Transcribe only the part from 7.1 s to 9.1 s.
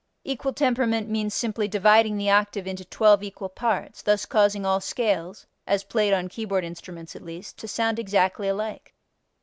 at least) to sound exactly alike.